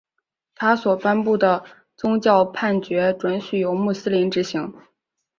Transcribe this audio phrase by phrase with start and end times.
[0.55, 1.63] 他所颁布的
[1.95, 4.73] 宗教判决准许由穆斯林执行。